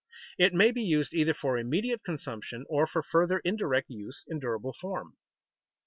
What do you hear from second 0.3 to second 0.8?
It may